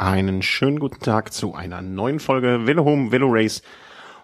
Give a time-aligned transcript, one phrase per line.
[0.00, 3.60] Einen schönen guten Tag zu einer neuen Folge Velo Home Velo Race.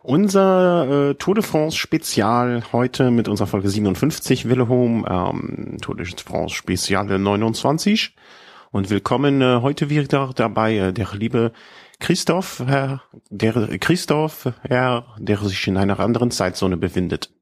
[0.03, 5.95] Unser äh, Tour de France Spezial heute mit unserer Folge 57 Velo Home ähm, Tour
[5.95, 8.17] de France Spezial 29.
[8.71, 11.53] Und willkommen äh, heute wieder dabei äh, der liebe
[12.01, 17.35] Christoph, Herr, der Christoph, Herr, der sich in einer anderen Zeitzone befindet.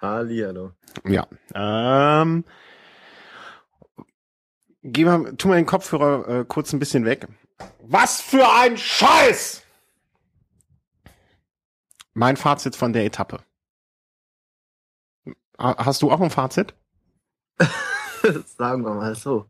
[0.00, 0.72] Hallihallo.
[1.08, 1.28] Ja.
[1.54, 2.42] Ähm,
[4.82, 7.28] geh mal, tu mal den Kopfhörer äh, kurz ein bisschen weg.
[7.80, 9.62] Was für ein Scheiß!
[12.14, 13.40] Mein Fazit von der Etappe.
[15.58, 16.74] Hast du auch ein Fazit?
[18.58, 19.48] Sagen wir mal so.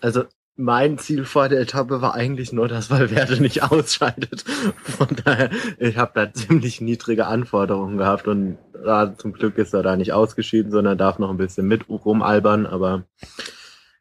[0.00, 0.24] Also
[0.56, 4.42] mein Ziel vor der Etappe war eigentlich nur, dass Valverde nicht ausscheidet.
[4.82, 9.82] Von daher, ich habe da ziemlich niedrige Anforderungen gehabt und ja, zum Glück ist er
[9.82, 12.66] da nicht ausgeschieden, sondern darf noch ein bisschen mit rumalbern.
[12.66, 13.04] Aber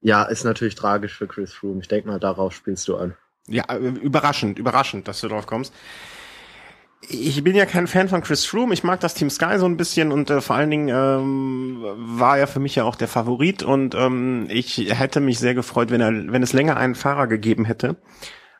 [0.01, 1.81] ja, ist natürlich tragisch für Chris Froome.
[1.81, 3.15] Ich denke mal, darauf spielst du an.
[3.47, 5.73] Ja, äh, überraschend, überraschend, dass du drauf kommst.
[7.09, 8.73] Ich bin ja kein Fan von Chris Froome.
[8.73, 12.37] Ich mag das Team Sky so ein bisschen und äh, vor allen Dingen ähm, war
[12.37, 15.99] er für mich ja auch der Favorit und ähm, ich hätte mich sehr gefreut, wenn
[15.99, 17.97] er, wenn es länger einen Fahrer gegeben hätte,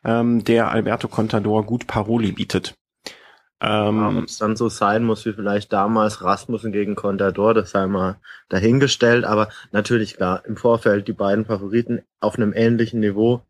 [0.04, 2.74] ähm, der Alberto Contador gut Paroli bietet.
[3.62, 7.70] Ähm, ja, Ob es dann so sein muss wie vielleicht damals Rasmussen gegen Contador, das
[7.70, 8.18] sei mal
[8.50, 9.24] dahingestellt.
[9.24, 13.40] Aber natürlich klar, im Vorfeld die beiden Favoriten auf einem ähnlichen Niveau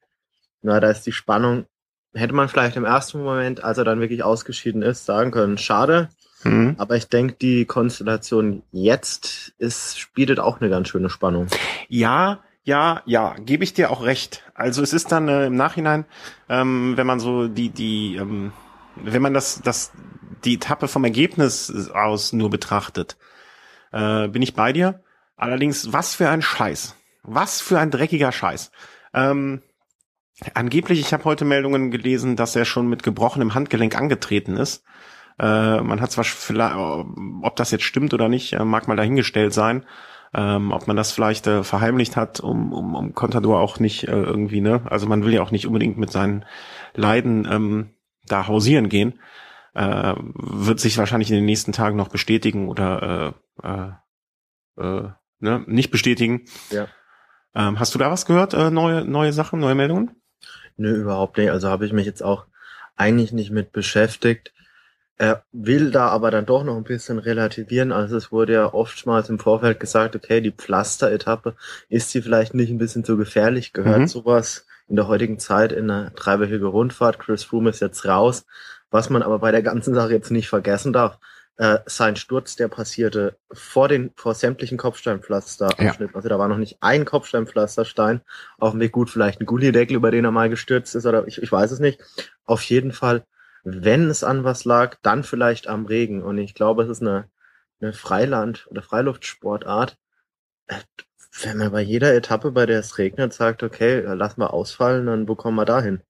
[0.64, 1.66] na, da ist die Spannung,
[2.14, 6.08] hätte man vielleicht im ersten Moment, als er dann wirklich ausgeschieden ist, sagen können, schade.
[6.42, 6.76] Mhm.
[6.78, 11.48] Aber ich denke, die Konstellation jetzt ist, bietet auch eine ganz schöne Spannung.
[11.88, 14.42] Ja, ja, ja, gebe ich dir auch recht.
[14.54, 16.06] Also es ist dann äh, im Nachhinein,
[16.48, 18.52] ähm, wenn man so die, die, ähm,
[18.96, 19.92] wenn man das, das,
[20.44, 23.16] die Etappe vom Ergebnis aus nur betrachtet,
[23.92, 25.02] äh, bin ich bei dir.
[25.36, 26.96] Allerdings, was für ein Scheiß.
[27.22, 28.70] Was für ein dreckiger Scheiß.
[29.12, 29.62] Ähm,
[30.54, 34.84] Angeblich, ich habe heute Meldungen gelesen, dass er schon mit gebrochenem Handgelenk angetreten ist.
[35.38, 39.52] Äh, man hat zwar vielleicht, ob das jetzt stimmt oder nicht, äh, mag mal dahingestellt
[39.52, 39.86] sein.
[40.36, 44.20] Ähm, ob man das vielleicht äh, verheimlicht hat, um, um, um Contador auch nicht äh,
[44.20, 44.82] irgendwie, ne?
[44.86, 46.44] Also man will ja auch nicht unbedingt mit seinen
[46.94, 47.90] Leiden ähm,
[48.26, 49.20] da hausieren gehen.
[49.74, 55.08] Äh, wird sich wahrscheinlich in den nächsten Tagen noch bestätigen oder äh, äh, äh,
[55.38, 55.64] ne?
[55.68, 56.46] nicht bestätigen.
[56.70, 56.88] Ja.
[57.54, 58.54] Ähm, hast du da was gehört?
[58.54, 60.16] Äh, neue, neue Sachen, neue Meldungen?
[60.76, 61.50] Nö, überhaupt nicht.
[61.50, 62.46] Also habe ich mich jetzt auch
[62.96, 64.52] eigentlich nicht mit beschäftigt.
[65.16, 67.92] Er will da aber dann doch noch ein bisschen relativieren.
[67.92, 71.54] Also es wurde ja oftmals im Vorfeld gesagt, okay, die Pflaster-Etappe
[71.88, 74.06] ist sie vielleicht nicht ein bisschen zu gefährlich, gehört mhm.
[74.08, 77.20] sowas in der heutigen Zeit in eine dreiwöchige Rundfahrt.
[77.20, 78.44] Chris Froome ist jetzt raus.
[78.90, 81.18] Was man aber bei der ganzen Sache jetzt nicht vergessen darf,
[81.56, 86.08] äh, sein Sturz, der passierte vor den, vor sämtlichen Kopfsteinpflasterabschnitten.
[86.08, 86.16] Ja.
[86.16, 88.22] Also da war noch nicht ein Kopfsteinpflasterstein
[88.58, 88.92] auf dem Weg.
[88.92, 91.78] Gut, vielleicht ein Gullideckel, über den er mal gestürzt ist, oder ich, ich weiß es
[91.78, 92.00] nicht.
[92.44, 93.24] Auf jeden Fall,
[93.62, 96.22] wenn es an was lag, dann vielleicht am Regen.
[96.22, 97.28] Und ich glaube, es ist eine,
[97.80, 99.96] eine Freiland- oder Freiluftsportart.
[100.66, 100.80] Äh,
[101.42, 105.28] wenn man bei jeder Etappe, bei der es regnet, sagt, okay, lass mal ausfallen, dann
[105.28, 106.00] wo kommen wir dahin?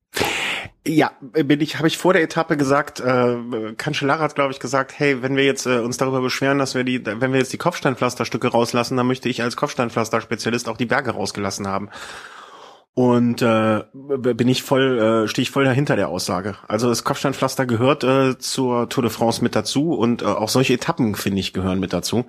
[0.86, 3.36] Ja, bin ich, habe ich vor der Etappe gesagt, äh,
[3.78, 6.84] Cancellara hat, glaube ich, gesagt, hey, wenn wir jetzt äh, uns darüber beschweren, dass wir
[6.84, 11.12] die, wenn wir jetzt die Kopfsteinpflasterstücke rauslassen, dann möchte ich als Kopfsteinpflaster-Spezialist auch die Berge
[11.12, 11.88] rausgelassen haben.
[12.92, 16.56] Und äh, bin ich voll, äh, stehe ich voll dahinter der Aussage.
[16.68, 20.74] Also das Kopfsteinpflaster gehört äh, zur Tour de France mit dazu und äh, auch solche
[20.74, 22.26] Etappen, finde ich, gehören mit dazu.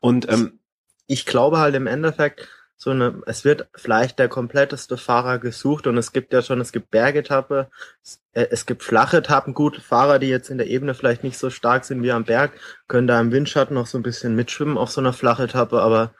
[0.00, 0.60] Und ähm,
[1.08, 2.48] ich glaube halt im Endeffekt,
[2.80, 6.70] so eine, es wird vielleicht der kompletteste Fahrer gesucht und es gibt ja schon, es
[6.70, 7.68] gibt Bergetappe,
[8.04, 11.38] es, äh, es gibt flache Etappen, gut, Fahrer, die jetzt in der Ebene vielleicht nicht
[11.38, 12.52] so stark sind wie am Berg,
[12.86, 16.12] können da im Windschatten noch so ein bisschen mitschwimmen auf so einer flachen Etappe, aber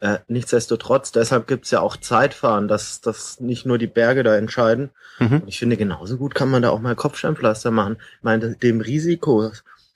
[0.00, 4.90] äh, nichtsdestotrotz, deshalb gibt's ja auch Zeitfahren, dass, dass nicht nur die Berge da entscheiden.
[5.18, 5.42] Mhm.
[5.46, 7.98] Ich finde, genauso gut kann man da auch mal Kopfsteinpflaster machen.
[8.18, 9.50] Ich meine, dem Risiko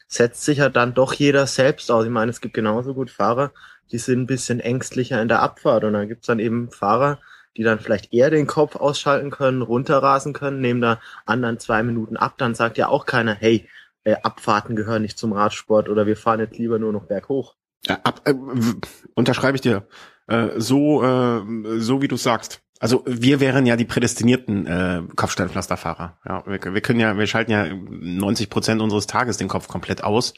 [0.06, 2.04] setzt sich ja dann doch jeder selbst aus.
[2.04, 3.53] Ich meine, es gibt genauso gut Fahrer,
[3.92, 5.84] die sind ein bisschen ängstlicher in der Abfahrt.
[5.84, 7.18] Und dann gibt's dann eben Fahrer,
[7.56, 12.16] die dann vielleicht eher den Kopf ausschalten können, runterrasen können, nehmen da anderen zwei Minuten
[12.16, 12.34] ab.
[12.38, 13.68] Dann sagt ja auch keiner, hey,
[14.04, 17.54] äh, Abfahrten gehören nicht zum Radsport oder wir fahren jetzt lieber nur noch berghoch.
[17.86, 18.34] Ja, ab, äh,
[19.15, 19.86] unterschreibe ich dir.
[20.26, 22.62] Äh, so, äh, so wie du sagst.
[22.78, 26.18] Also wir wären ja die prädestinierten äh, Kopfsteinpflasterfahrer.
[26.26, 30.03] Ja, wir, wir können ja, wir schalten ja 90 Prozent unseres Tages den Kopf komplett
[30.03, 30.32] aus,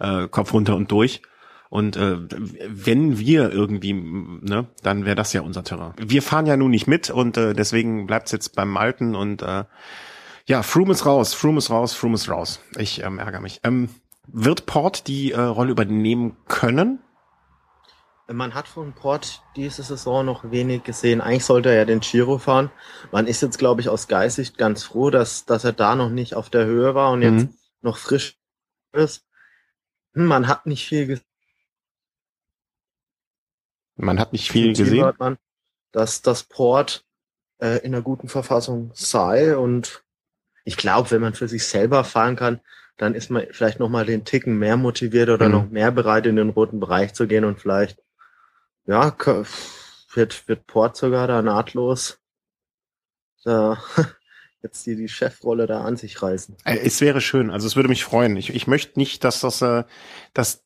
[0.00, 1.22] äh, Kopf runter und durch.
[1.70, 2.18] Und äh,
[2.66, 5.94] wenn wir irgendwie, ne, dann wäre das ja unser Terrain.
[5.98, 9.64] Wir fahren ja nun nicht mit und äh, deswegen bleibt's jetzt beim Alten und äh,
[10.46, 12.60] ja, Froome ist raus, Froome ist raus, Froome ist raus.
[12.76, 13.60] Ich ähm, ärgere mich.
[13.62, 13.88] Ähm,
[14.26, 16.98] wird Port die äh, Rolle übernehmen können?
[18.32, 21.20] man hat von Port diese Saison noch wenig gesehen.
[21.20, 22.70] Eigentlich sollte er ja den Giro fahren.
[23.10, 26.34] Man ist jetzt, glaube ich, aus Geistsicht ganz froh, dass, dass er da noch nicht
[26.34, 27.54] auf der Höhe war und jetzt mhm.
[27.80, 28.38] noch frisch
[28.92, 29.26] ist.
[30.14, 31.24] Hm, man hat nicht viel gesehen.
[33.96, 35.04] Man hat nicht viel gesehen.
[35.04, 35.38] Hört man,
[35.92, 37.04] dass das Port
[37.58, 40.04] äh, in einer guten Verfassung sei und
[40.64, 42.60] ich glaube, wenn man für sich selber fahren kann,
[42.96, 45.52] dann ist man vielleicht noch mal den Ticken mehr motiviert oder mhm.
[45.52, 47.98] noch mehr bereit, in den roten Bereich zu gehen und vielleicht,
[48.86, 49.16] ja,
[50.14, 52.20] wird, wird Port sogar da nahtlos
[53.44, 53.82] da
[54.62, 56.56] jetzt die, die Chefrolle da an sich reißen.
[56.64, 58.36] Äh, es wäre schön, also es würde mich freuen.
[58.36, 59.84] Ich, ich möchte nicht, dass das, äh,
[60.34, 60.60] dass äh,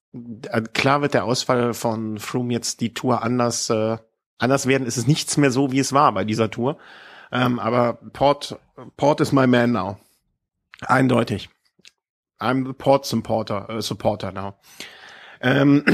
[0.73, 3.99] klar wird der Ausfall von Froome jetzt die Tour anders, äh,
[4.39, 4.87] anders werden.
[4.87, 6.79] Es ist nichts mehr so, wie es war bei dieser Tour.
[7.33, 8.59] Ähm, aber Port,
[8.97, 9.99] Port is my man now.
[10.87, 11.49] Eindeutig.
[12.39, 14.55] I'm the Port supporter, äh, supporter now.
[15.41, 15.85] Ähm,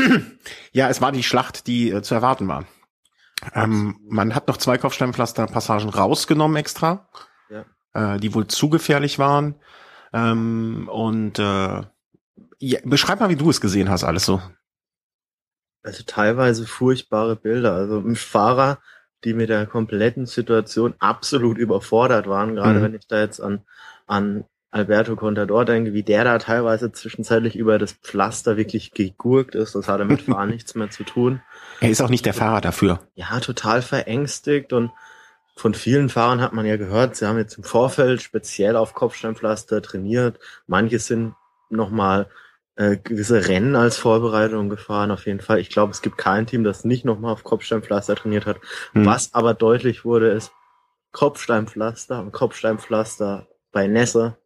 [0.72, 2.64] ja, es war die Schlacht, die äh, zu erwarten war.
[3.54, 7.08] Ähm, man hat noch zwei Kopfsteinpflaster-Passagen rausgenommen extra,
[7.48, 8.14] ja.
[8.14, 9.54] äh, die wohl zu gefährlich waren.
[10.12, 11.82] Ähm, und äh,
[12.60, 14.40] ja, beschreib mal, wie du es gesehen hast, alles so.
[15.82, 17.74] Also teilweise furchtbare Bilder.
[17.74, 18.78] Also Fahrer,
[19.24, 22.82] die mit der kompletten Situation absolut überfordert waren, gerade mhm.
[22.84, 23.62] wenn ich da jetzt an,
[24.06, 29.74] an Alberto Contador denke, wie der da teilweise zwischenzeitlich über das Pflaster wirklich gegurkt ist,
[29.74, 31.40] das hat mit Fahren nichts mehr zu tun.
[31.80, 33.00] Er ist auch nicht der Fahrer dafür.
[33.14, 34.92] Ja, total verängstigt und
[35.56, 39.82] von vielen Fahrern hat man ja gehört, sie haben jetzt im Vorfeld speziell auf Kopfsteinpflaster
[39.82, 40.38] trainiert.
[40.66, 41.34] Manche sind
[41.68, 42.28] nochmal
[42.80, 45.58] äh, gewisse Rennen als Vorbereitung gefahren, auf jeden Fall.
[45.58, 48.56] Ich glaube, es gibt kein Team, das nicht nochmal auf Kopfsteinpflaster trainiert hat.
[48.94, 49.04] Mhm.
[49.04, 50.50] Was aber deutlich wurde, ist,
[51.12, 54.38] Kopfsteinpflaster und Kopfsteinpflaster bei Nässe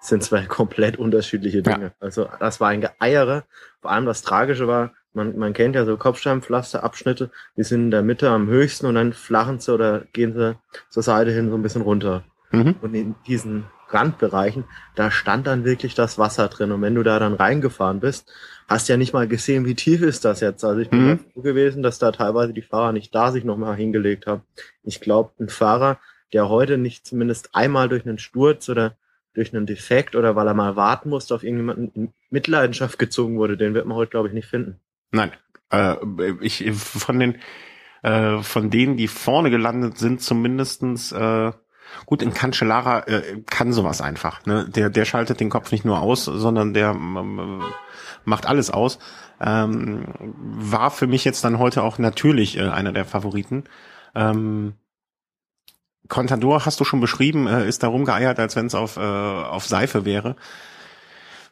[0.00, 1.86] sind zwei komplett unterschiedliche Dinge.
[1.86, 1.94] Ja.
[1.98, 3.42] Also das war ein Geeiere.
[3.80, 8.02] Vor allem das Tragische war, man, man kennt ja so Kopfsteinpflasterabschnitte, die sind in der
[8.02, 10.56] Mitte am höchsten und dann flachen sie oder gehen sie
[10.90, 12.22] zur Seite hin so ein bisschen runter.
[12.52, 12.76] Mhm.
[12.82, 14.64] Und in diesen Randbereichen,
[14.94, 16.72] da stand dann wirklich das Wasser drin.
[16.72, 18.30] Und wenn du da dann reingefahren bist,
[18.68, 20.64] hast ja nicht mal gesehen, wie tief ist das jetzt.
[20.64, 21.20] Also ich bin mhm.
[21.32, 24.42] froh gewesen, dass da teilweise die Fahrer nicht da sich nochmal hingelegt haben.
[24.82, 25.98] Ich glaube, ein Fahrer,
[26.32, 28.96] der heute nicht zumindest einmal durch einen Sturz oder
[29.34, 33.56] durch einen Defekt oder weil er mal warten musste auf irgendjemanden in Mitleidenschaft gezogen wurde,
[33.56, 34.80] den wird man heute, glaube ich, nicht finden.
[35.10, 35.32] Nein.
[35.70, 35.96] Äh,
[36.40, 37.36] ich von den
[38.02, 41.52] äh, von denen, die vorne gelandet sind, zumindestens äh,
[42.06, 44.44] Gut, in Cancellara äh, kann sowas einfach.
[44.46, 44.66] Ne?
[44.68, 47.62] Der, der schaltet den Kopf nicht nur aus, sondern der ähm,
[48.24, 48.98] macht alles aus.
[49.40, 53.64] Ähm, war für mich jetzt dann heute auch natürlich äh, einer der Favoriten.
[54.14, 54.74] Ähm,
[56.08, 59.66] Contador hast du schon beschrieben, äh, ist da rumgeeiert, als wenn es auf, äh, auf
[59.66, 60.36] Seife wäre.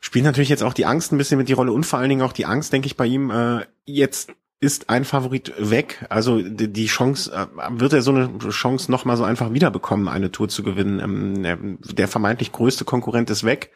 [0.00, 2.22] Spielt natürlich jetzt auch die Angst ein bisschen mit die Rolle und vor allen Dingen
[2.22, 4.32] auch die Angst, denke ich, bei ihm, äh, jetzt
[4.62, 6.06] ist ein Favorit weg.
[6.08, 7.46] Also die, Chance, äh,
[7.80, 11.00] wird er so eine Chance nochmal so einfach wiederbekommen, eine Tour zu gewinnen.
[11.00, 13.72] Ähm, der vermeintlich größte Konkurrent ist weg.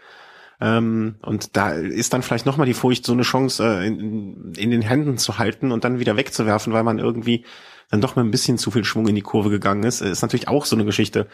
[0.61, 4.81] Ähm, und da ist dann vielleicht nochmal die Furcht, so eine Chance äh, in, den
[4.81, 7.45] Händen zu halten und dann wieder wegzuwerfen, weil man irgendwie
[7.91, 10.01] dann doch mal ein bisschen zu viel Schwung in die Kurve gegangen ist.
[10.03, 11.27] Ist natürlich auch so eine Geschichte,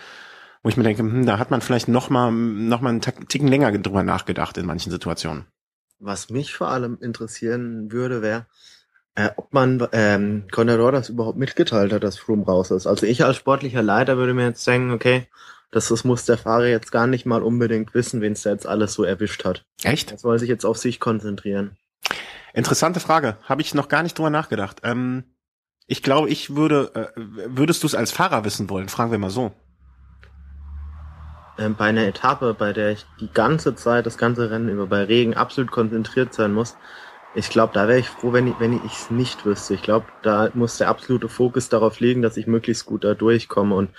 [0.63, 3.71] wo ich mir denke, hm, da hat man vielleicht nochmal noch mal einen Ticken länger
[3.73, 5.45] drüber nachgedacht in manchen Situationen.
[5.99, 8.47] Was mich vor allem interessieren würde, wäre,
[9.14, 12.87] äh, ob man ähm, Contador das überhaupt mitgeteilt hat, dass Froome raus ist.
[12.87, 15.26] Also ich als sportlicher Leiter würde mir jetzt denken, okay,
[15.70, 18.67] das, das muss der Fahrer jetzt gar nicht mal unbedingt wissen, wen es da jetzt
[18.67, 19.65] alles so erwischt hat.
[19.82, 20.13] Echt?
[20.13, 21.77] Das soll sich jetzt auf sich konzentrieren.
[22.55, 23.37] Interessante Frage.
[23.44, 24.81] Habe ich noch gar nicht drüber nachgedacht.
[24.82, 25.25] Ähm,
[25.87, 28.89] ich glaube, ich würde, äh, würdest du es als Fahrer wissen wollen?
[28.89, 29.53] Fragen wir mal so.
[31.58, 35.05] Ähm, bei einer Etappe, bei der ich die ganze Zeit, das ganze Rennen über bei
[35.05, 36.77] Regen absolut konzentriert sein muss,
[37.34, 39.74] ich glaube, da wäre ich froh, wenn ich wenn ich es nicht wüsste.
[39.74, 43.74] Ich glaube, da muss der absolute Fokus darauf liegen, dass ich möglichst gut da durchkomme.
[43.74, 43.91] Und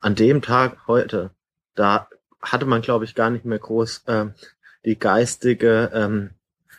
[0.00, 1.30] an dem Tag heute,
[1.74, 2.08] da
[2.40, 4.26] hatte man, glaube ich, gar nicht mehr groß äh,
[4.84, 6.30] die geistige ähm,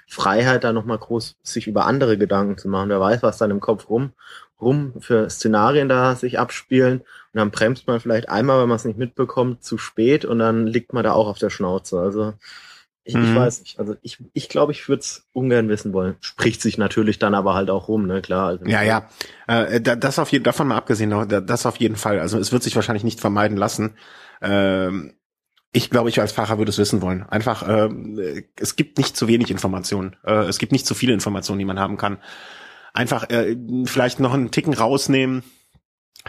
[0.07, 2.89] Freiheit, da nochmal groß sich über andere Gedanken zu machen.
[2.89, 4.13] Wer weiß, was dann im Kopf rum,
[4.59, 6.99] rum für Szenarien da sich abspielen.
[7.01, 10.65] Und dann bremst man vielleicht einmal, wenn man es nicht mitbekommt, zu spät und dann
[10.65, 11.99] liegt man da auch auf der Schnauze.
[11.99, 12.33] Also
[13.09, 13.23] ich, mhm.
[13.23, 13.79] ich weiß nicht.
[13.79, 16.15] Also ich ich, glaube, ich würde es ungern wissen wollen.
[16.21, 18.47] Spricht sich natürlich dann aber halt auch rum, ne, klar.
[18.49, 19.09] Also ja, ja.
[19.47, 22.19] Äh, das auf jeden davon mal abgesehen, das auf jeden Fall.
[22.19, 23.95] Also es wird sich wahrscheinlich nicht vermeiden lassen.
[24.41, 25.13] Ähm,
[25.71, 27.23] ich glaube, ich als Fahrer würde es wissen wollen.
[27.23, 30.15] Einfach, äh, es gibt nicht zu wenig Informationen.
[30.23, 32.19] Äh, es gibt nicht zu viele Informationen, die man haben kann.
[32.93, 35.43] Einfach äh, vielleicht noch einen Ticken rausnehmen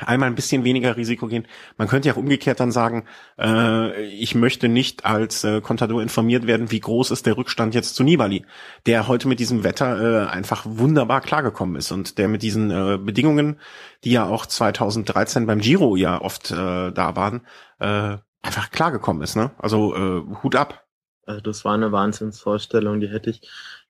[0.06, 1.46] einmal ein bisschen weniger Risiko gehen.
[1.76, 3.04] Man könnte ja auch umgekehrt dann sagen,
[3.38, 7.94] äh, ich möchte nicht als äh, Contador informiert werden, wie groß ist der Rückstand jetzt
[7.94, 8.44] zu Nibali,
[8.86, 12.98] der heute mit diesem Wetter äh, einfach wunderbar klargekommen ist und der mit diesen äh,
[12.98, 13.58] Bedingungen,
[14.04, 17.42] die ja auch 2013 beim Giro ja oft äh, da waren,
[17.78, 19.36] äh, einfach klargekommen ist.
[19.36, 19.50] Ne?
[19.58, 20.86] Also äh, Hut ab.
[21.26, 23.42] Also das war eine Wahnsinnsvorstellung, die hätte ich,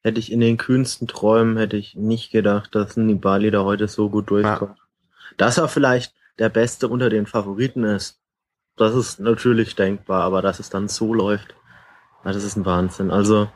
[0.02, 4.10] hätte ich in den kühnsten Träumen hätte ich nicht gedacht, dass Nibali da heute so
[4.10, 4.76] gut durchkommt.
[4.78, 4.84] Ja.
[5.36, 8.20] Dass er vielleicht der Beste unter den Favoriten ist,
[8.76, 11.54] das ist natürlich denkbar, aber dass es dann so läuft,
[12.24, 13.10] das ist ein Wahnsinn.
[13.10, 13.48] Also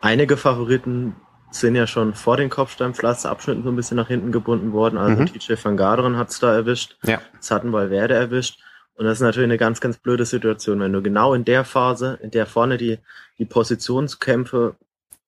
[0.00, 1.16] einige Favoriten
[1.50, 4.98] sind ja schon vor den Kopfsteinpflasterabschnitten so ein bisschen nach hinten gebunden worden.
[4.98, 5.26] Also mhm.
[5.26, 6.96] TJ van Garderen hat's da erwischt.
[7.02, 7.20] Ja.
[7.36, 8.60] Das hatten Valverde erwischt.
[8.94, 12.18] Und das ist natürlich eine ganz, ganz blöde Situation, wenn du genau in der Phase,
[12.22, 12.98] in der vorne die,
[13.38, 14.76] die Positionskämpfe,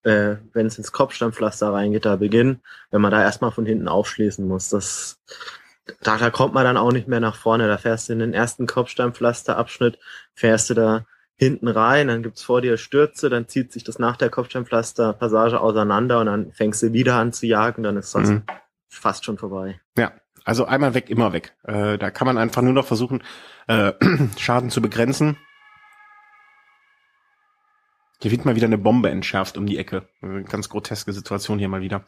[0.03, 4.47] äh, wenn es ins Kopfsteinpflaster reingeht, da beginnen, wenn man da erstmal von hinten aufschließen
[4.47, 4.69] muss.
[4.69, 5.19] Das,
[6.03, 7.69] da, da kommt man dann auch nicht mehr nach vorne.
[7.69, 9.99] Da fährst du in den ersten Kopfsteinpflasterabschnitt,
[10.35, 14.17] fährst du da hinten rein, dann gibt's vor dir Stürze, dann zieht sich das nach
[14.17, 18.43] der Kopfsteinpflasterpassage auseinander und dann fängst du wieder an zu jagen, dann ist das mhm.
[18.89, 19.81] fast schon vorbei.
[19.99, 20.13] Ja,
[20.45, 21.55] also einmal weg, immer weg.
[21.65, 23.25] Äh, da kann man einfach nur noch versuchen,
[23.67, 23.93] äh,
[24.39, 25.37] Schaden zu begrenzen.
[28.23, 30.07] Hier wird mal wieder eine Bombe entschärft um die Ecke.
[30.49, 32.05] Ganz groteske Situation hier mal wieder.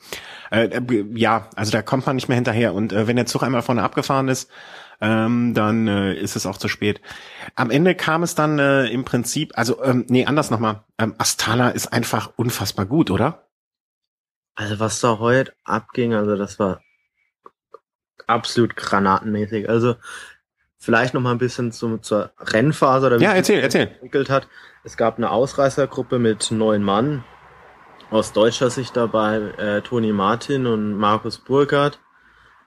[0.52, 2.72] Äh, äh, ja, also da kommt man nicht mehr hinterher.
[2.72, 4.48] Und äh, wenn der Zug einmal vorne abgefahren ist,
[5.00, 7.00] ähm, dann äh, ist es auch zu spät.
[7.56, 10.84] Am Ende kam es dann äh, im Prinzip, also ähm, nee, anders nochmal.
[10.98, 13.48] Ähm, Astana ist einfach unfassbar gut, oder?
[14.54, 16.80] Also was da heute abging, also das war
[18.28, 19.68] absolut granatenmäßig.
[19.68, 19.96] Also
[20.84, 23.88] vielleicht noch mal ein bisschen zum, zur Rennphase oder wie ja, erzähl, erzähl.
[23.88, 24.48] entwickelt hat.
[24.84, 27.24] Es gab eine Ausreißergruppe mit neun Mann.
[28.10, 31.98] Aus deutscher Sicht dabei äh, Toni Martin und Markus Burkhardt.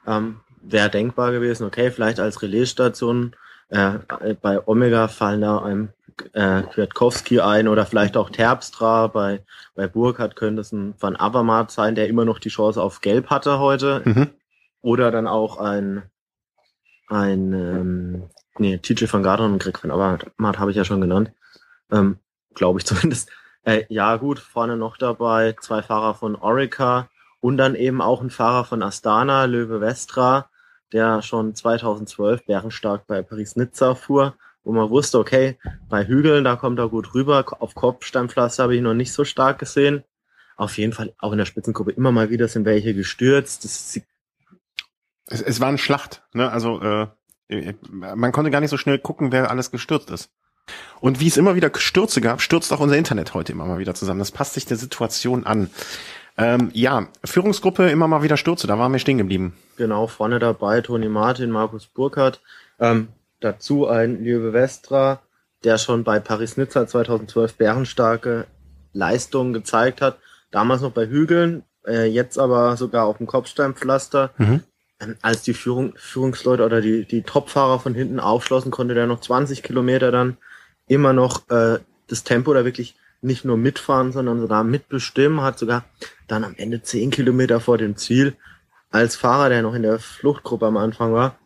[0.05, 3.35] Ähm, Wäre denkbar gewesen, okay, vielleicht als Relaisstation.
[3.69, 3.99] Äh,
[4.41, 5.93] bei Omega fallen da ein
[6.33, 9.07] äh, Kwiatkowski ein oder vielleicht auch Terpstra.
[9.07, 9.43] Bei,
[9.75, 13.29] bei Burkhardt könnte es ein Van Avermaet sein, der immer noch die Chance auf Gelb
[13.29, 14.01] hatte heute.
[14.03, 14.29] Mhm.
[14.81, 16.03] Oder dann auch ein,
[17.07, 18.23] ein ähm,
[18.57, 21.31] nee, TJ van Garderen und Greg van Avermaet habe ich ja schon genannt.
[21.91, 22.17] Ähm,
[22.53, 23.29] Glaube ich zumindest.
[23.63, 27.09] Äh, ja, gut, vorne noch dabei zwei Fahrer von Orica
[27.39, 30.49] und dann eben auch ein Fahrer von Astana, Löwe Vestra,
[30.93, 35.57] der schon 2012 bärenstark bei Paris-Nizza fuhr, wo man wusste, okay,
[35.89, 37.45] bei Hügeln, da kommt er gut rüber.
[37.59, 40.03] Auf Kopfsteinpflaster habe ich noch nicht so stark gesehen.
[40.55, 43.63] Auf jeden Fall auch in der Spitzengruppe immer mal wieder sind welche gestürzt.
[43.63, 43.99] Das,
[45.27, 46.51] es, es war eine Schlacht, ne?
[46.51, 47.07] Also äh,
[47.89, 50.29] man konnte gar nicht so schnell gucken, wer alles gestürzt ist.
[50.99, 53.93] Und wie es immer wieder Stürze gab, stürzt auch unser Internet heute immer mal wieder
[53.93, 54.19] zusammen.
[54.19, 55.69] Das passt sich der Situation an.
[56.37, 59.53] Ähm, ja, Führungsgruppe immer mal wieder Stürze, da waren wir stehen geblieben.
[59.77, 62.41] Genau, vorne dabei Toni Martin, Markus Burkhardt.
[62.79, 63.07] Ähm,
[63.39, 65.21] dazu ein Liebe Vestra,
[65.63, 68.45] der schon bei Paris-Nizza 2012 bärenstarke
[68.93, 70.19] Leistungen gezeigt hat.
[70.51, 74.31] Damals noch bei Hügeln, äh, jetzt aber sogar auf dem Kopfsteinpflaster.
[74.37, 74.63] Mhm.
[75.21, 79.61] Als die Führung, Führungsleute oder die, die Topfahrer von hinten aufschlossen, konnte der noch 20
[79.61, 80.37] Kilometer dann
[80.87, 85.85] immer noch äh, das Tempo da wirklich nicht nur mitfahren, sondern sogar mitbestimmen, hat sogar
[86.27, 88.35] dann am Ende 10 Kilometer vor dem Ziel
[88.89, 91.37] als Fahrer, der noch in der Fluchtgruppe am Anfang war,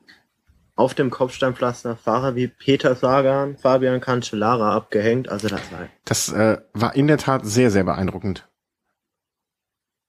[0.75, 5.29] auf dem Kopfsteinpflaster Fahrer wie Peter Sagan, Fabian Cancellara abgehängt.
[5.29, 8.47] Also das war, das äh, war in der Tat sehr, sehr beeindruckend.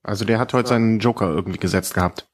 [0.02, 2.28] Also der hat heute seinen Joker irgendwie gesetzt gehabt.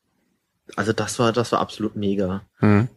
[0.77, 2.43] Also das war, das war absolut mega.
[2.61, 2.89] Mhm.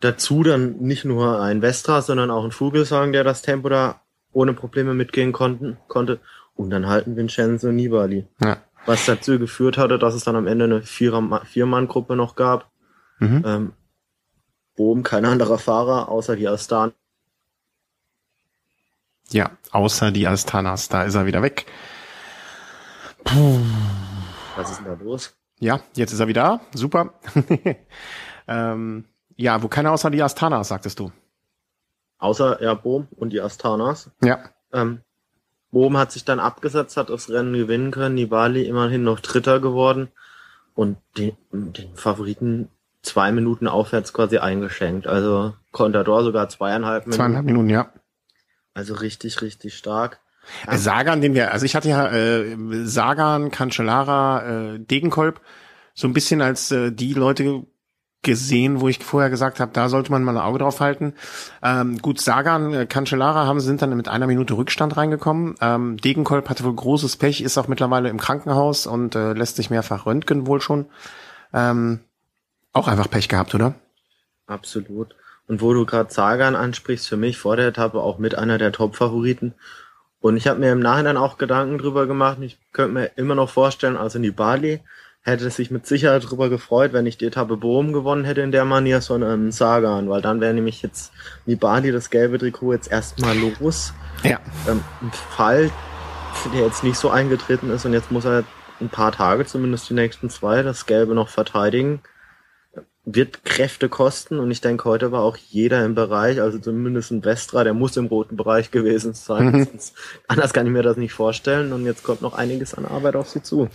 [0.00, 4.00] Dazu dann nicht nur ein Vestra, sondern auch ein Vogelsang, der das Tempo da
[4.32, 6.20] ohne Probleme mitgehen konnten, konnte.
[6.54, 8.26] Und dann halt ein Vincenzo Nibali.
[8.40, 8.58] Ja.
[8.86, 12.70] Was dazu geführt hatte, dass es dann am Ende eine Vier-Mann-Gruppe noch gab.
[13.18, 13.42] Mhm.
[13.44, 13.72] Ähm,
[14.76, 16.92] oben kein anderer Fahrer, außer die Astana.
[19.30, 20.88] Ja, außer die Astanas.
[20.88, 21.66] Da ist er wieder weg.
[23.24, 23.58] Puh.
[24.56, 25.36] Was ist denn da los?
[25.58, 26.60] Ja, jetzt ist er wieder.
[26.74, 27.14] Super.
[28.48, 29.04] ähm,
[29.36, 31.12] ja, wo keiner außer die Astanas, sagtest du.
[32.18, 34.10] Außer ja, Bohm und die Astanas.
[34.22, 34.40] Ja.
[34.72, 35.00] Ähm,
[35.70, 38.14] Bohm hat sich dann abgesetzt, hat das Rennen gewinnen können.
[38.14, 40.08] Nibali immerhin noch Dritter geworden
[40.74, 42.68] und den, den Favoriten
[43.02, 45.06] zwei Minuten aufwärts quasi eingeschenkt.
[45.06, 47.16] Also Contador sogar zweieinhalb Minuten.
[47.16, 47.92] Zweieinhalb Minuten, ja.
[48.74, 50.20] Also richtig, richtig stark.
[50.66, 50.78] Ja.
[50.78, 55.40] Sagan, den wir, also ich hatte ja äh, Sagan, Cancellara, äh, Degenkolb
[55.94, 57.66] so ein bisschen als äh, die Leute
[58.22, 61.14] gesehen, wo ich vorher gesagt habe, da sollte man mal ein Auge drauf halten.
[61.62, 65.54] Ähm, gut, Sagan, äh, Cancellara haben sind dann mit einer Minute Rückstand reingekommen.
[65.60, 69.70] Ähm, Degenkolb hatte wohl großes Pech, ist auch mittlerweile im Krankenhaus und äh, lässt sich
[69.70, 70.86] mehrfach röntgen wohl schon.
[71.54, 72.00] Ähm,
[72.72, 73.74] auch einfach Pech gehabt, oder?
[74.46, 75.14] Absolut.
[75.46, 78.72] Und wo du gerade Sagan ansprichst, für mich vor der Etappe auch mit einer der
[78.72, 79.54] Top-Favoriten.
[80.26, 82.38] Und ich habe mir im Nachhinein auch Gedanken drüber gemacht.
[82.40, 84.80] Ich könnte mir immer noch vorstellen, also Nibali
[85.22, 88.64] hätte sich mit Sicherheit drüber gefreut, wenn ich die Etappe Bohm gewonnen hätte in der
[88.64, 91.12] Manier, sondern Sagan, weil dann wäre nämlich jetzt
[91.46, 93.92] Nibali das gelbe Trikot jetzt erstmal los.
[94.24, 94.40] Ja.
[94.68, 95.70] Ähm, Im Fall,
[96.52, 98.44] der jetzt nicht so eingetreten ist und jetzt muss er
[98.80, 102.00] ein paar Tage, zumindest die nächsten zwei, das Gelbe noch verteidigen
[103.06, 107.22] wird Kräfte kosten und ich denke, heute war auch jeder im Bereich, also zumindest ein
[107.22, 109.46] Vestra, der muss im roten Bereich gewesen sein.
[109.46, 109.68] Mhm.
[110.26, 113.28] anders kann ich mir das nicht vorstellen und jetzt kommt noch einiges an Arbeit auf
[113.28, 113.68] sie zu.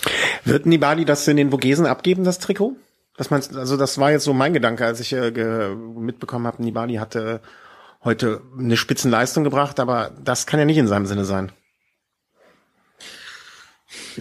[0.43, 2.75] Wird Nibali das in den Vogesen abgeben, das Trikot?
[3.15, 6.95] Das meinst, also das war jetzt so mein Gedanke, als ich äh, mitbekommen habe, Nibali
[6.95, 7.39] hatte
[8.03, 11.53] heute eine Spitzenleistung gebracht, aber das kann ja nicht in seinem Sinne sein.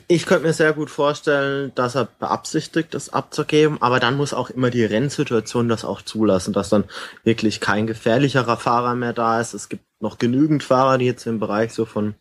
[0.07, 4.51] Ich könnte mir sehr gut vorstellen, dass er beabsichtigt, das abzugeben, aber dann muss auch
[4.51, 6.85] immer die Rennsituation das auch zulassen, dass dann
[7.25, 9.55] wirklich kein gefährlicherer Fahrer mehr da ist.
[9.55, 12.15] Es gibt noch genügend Fahrer, die jetzt im Bereich so von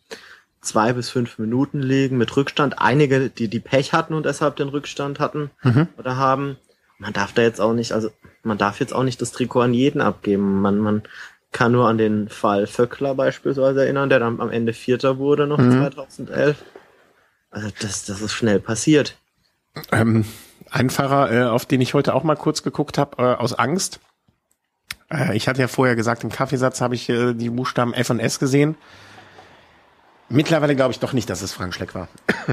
[0.60, 2.78] zwei bis fünf Minuten liegen mit Rückstand.
[2.78, 5.88] Einige, die die Pech hatten und deshalb den Rückstand hatten mhm.
[5.98, 6.56] oder haben.
[6.98, 8.10] Man darf da jetzt auch nicht, also
[8.42, 10.60] man darf jetzt auch nicht das Trikot an jeden abgeben.
[10.60, 11.02] Man, man
[11.52, 15.58] kann nur an den Fall Vöckler beispielsweise erinnern, der dann am Ende Vierter wurde noch
[15.58, 15.72] mhm.
[15.72, 16.62] 2011.
[17.50, 19.16] Also das, das ist schnell passiert.
[19.92, 20.24] Ähm,
[20.70, 24.00] ein Fahrer, äh, auf den ich heute auch mal kurz geguckt habe, äh, aus Angst.
[25.12, 28.20] Äh, ich hatte ja vorher gesagt, im Kaffeesatz habe ich äh, die Buchstaben F und
[28.20, 28.76] S gesehen.
[30.28, 32.06] Mittlerweile glaube ich doch nicht, dass es Frank Schleck war.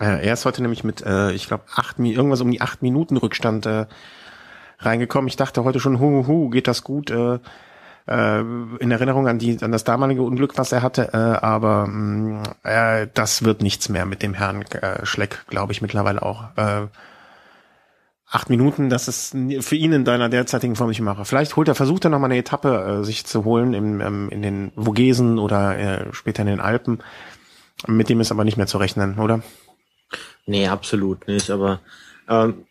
[0.00, 3.16] äh, er ist heute nämlich mit, äh, ich glaube, acht irgendwas um die acht Minuten
[3.16, 3.86] Rückstand äh,
[4.80, 5.28] reingekommen.
[5.28, 7.10] Ich dachte heute schon, hu, hu, geht das gut?
[7.10, 7.38] Äh,
[8.08, 12.42] äh, in Erinnerung an die an das damalige Unglück, was er hatte, äh, aber mm,
[12.64, 16.56] äh, das wird nichts mehr mit dem Herrn äh, Schleck, glaube ich mittlerweile auch.
[16.56, 16.86] Äh,
[18.30, 21.24] acht Minuten, das ist für ihn in deiner derzeitigen Form nicht mache.
[21.24, 24.28] Vielleicht holt er, versucht er noch mal eine Etappe äh, sich zu holen im, ähm,
[24.30, 27.02] in den Vogesen oder äh, später in den Alpen.
[27.86, 29.42] Mit dem ist aber nicht mehr zu rechnen, oder?
[30.46, 31.50] Nee, absolut nicht.
[31.50, 31.80] Aber
[32.28, 32.66] ähm,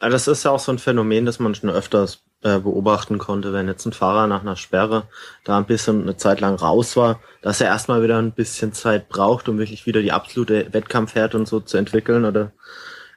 [0.00, 3.66] das ist ja auch so ein Phänomen, das man schon öfters äh, beobachten konnte, wenn
[3.66, 5.04] jetzt ein Fahrer nach einer Sperre
[5.44, 9.08] da ein bisschen eine Zeit lang raus war, dass er erstmal wieder ein bisschen Zeit
[9.08, 12.24] braucht, um wirklich wieder die absolute Wettkampfhärte und so zu entwickeln.
[12.24, 12.52] Oder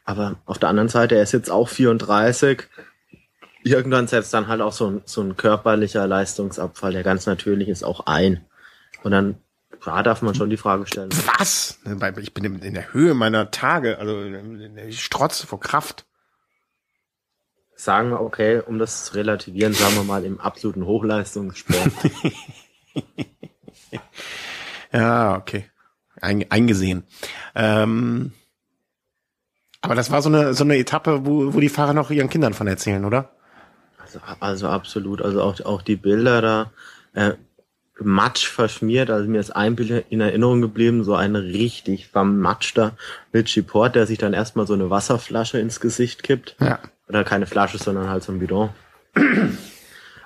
[0.06, 2.64] aber auf der anderen Seite, er ist jetzt auch 34.
[3.64, 7.84] Irgendwann setzt dann halt auch so ein, so ein körperlicher Leistungsabfall, der ganz natürlich ist,
[7.84, 8.46] auch ein.
[9.04, 9.36] Und dann
[9.86, 11.10] da darf man schon die Frage stellen.
[11.38, 11.80] Was?
[12.18, 14.24] Ich bin in der Höhe meiner Tage, also
[14.88, 16.06] ich strotze vor Kraft
[17.80, 21.92] sagen wir, okay, um das zu relativieren, sagen wir mal im absoluten Hochleistungssport.
[24.94, 25.66] ja, okay.
[26.22, 27.04] Ein, eingesehen.
[27.56, 28.34] Ähm,
[29.82, 32.54] aber das war so eine, so eine Etappe, wo, wo die Fahrer noch ihren Kindern
[32.54, 33.32] von erzählen, oder?
[33.98, 35.22] Also, also absolut.
[35.22, 36.72] Also auch, auch die Bilder da,
[37.14, 37.36] äh,
[38.02, 39.10] Matsch verschmiert.
[39.10, 42.98] Also mir ist ein Bild in Erinnerung geblieben, so ein richtig vermatschter
[43.34, 46.56] Richie Port, der sich dann erstmal so eine Wasserflasche ins Gesicht kippt.
[46.60, 46.80] Ja.
[47.10, 48.70] Oder keine Flasche, sondern halt so ein Bidon.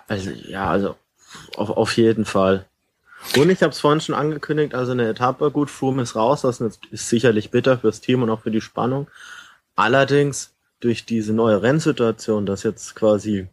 [0.05, 0.97] Also ja, also
[1.55, 2.65] auf, auf jeden Fall.
[3.37, 6.59] Und ich habe es vorhin schon angekündigt, also eine Etappe, gut, Froome ist raus, das
[6.59, 9.07] ist sicherlich bitter fürs Team und auch für die Spannung.
[9.77, 13.47] Allerdings durch diese neue Rennsituation, dass jetzt quasi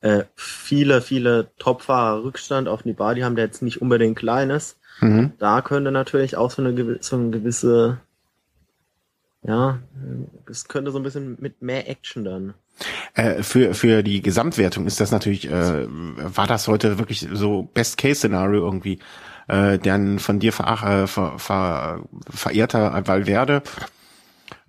[0.00, 5.32] äh, viele, viele Topfahrer Rückstand auf Nibali haben, der jetzt nicht unbedingt klein ist, mhm.
[5.38, 8.00] da könnte natürlich auch so eine, so eine gewisse
[9.44, 9.78] ja,
[10.50, 12.54] es könnte so ein bisschen mit mehr Action dann.
[13.14, 18.64] Äh, für, für die Gesamtwertung ist das natürlich, äh, war das heute wirklich so Best-Case-Szenario
[18.64, 18.98] irgendwie,
[19.48, 23.62] äh, der von dir ver, äh, ver, ver, verehrter Valverde,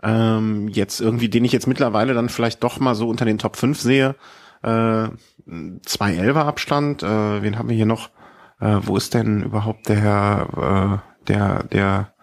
[0.04, 3.56] ähm, jetzt irgendwie, den ich jetzt mittlerweile dann vielleicht doch mal so unter den Top
[3.56, 4.16] 5 sehe,
[4.62, 5.08] äh,
[5.84, 8.10] zwei Elfer Abstand, äh, wen haben wir hier noch?
[8.60, 12.14] Äh, wo ist denn überhaupt der, äh, der, der,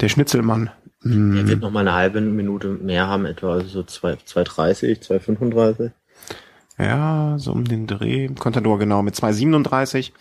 [0.00, 0.70] der Schnitzelmann?
[1.02, 1.36] Hm.
[1.36, 5.92] Er wird noch mal eine halbe Minute mehr haben, etwa so 2,30, 2,35.
[6.78, 8.28] Ja, so um den Dreh.
[8.28, 10.12] Contador genau mit 2,37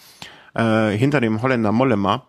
[0.56, 2.28] äh, hinter dem Holländer Mollema.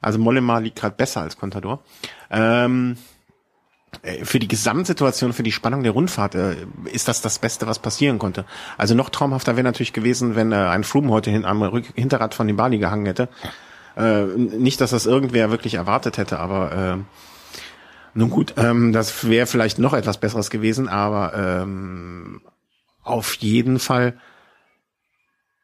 [0.00, 1.82] Also Mollema liegt gerade besser als Contador.
[2.30, 2.96] Ähm,
[4.02, 6.56] äh, für die Gesamtsituation, für die Spannung der Rundfahrt äh,
[6.92, 8.44] ist das das Beste, was passieren konnte.
[8.76, 12.34] Also noch traumhafter wäre natürlich gewesen, wenn äh, ein Froome heute hin, am Rück Hinterrad
[12.34, 13.28] von dem Bali gehangen hätte.
[13.96, 16.96] Äh, nicht, dass das irgendwer wirklich erwartet hätte, aber äh,
[18.18, 22.40] nun gut, ähm, das wäre vielleicht noch etwas Besseres gewesen, aber ähm,
[23.04, 24.18] auf jeden Fall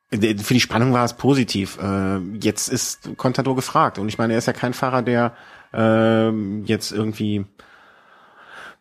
[0.08, 1.78] für die Spannung war es positiv.
[1.82, 5.34] Äh, jetzt ist Contador gefragt und ich meine, er ist ja kein Fahrer, der
[5.72, 6.30] äh,
[6.62, 7.44] jetzt irgendwie